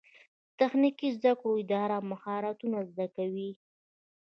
د 0.03 0.03
تخنیکي 0.59 1.09
زده 1.17 1.31
کړو 1.39 1.51
اداره 1.63 1.97
مهارتونه 2.11 2.77
زده 2.89 3.05
کوي 3.15 3.51